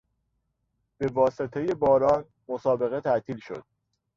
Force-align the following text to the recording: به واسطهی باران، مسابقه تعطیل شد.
به 0.97 1.07
واسطهی 1.07 1.73
باران، 1.73 2.25
مسابقه 2.47 3.01
تعطیل 3.01 3.37
شد. 3.39 3.65